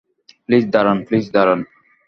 Please 0.45 0.63
দাঁড়ান, 0.73 0.97
please 1.07 1.25
দাঁড়ান। 1.35 1.59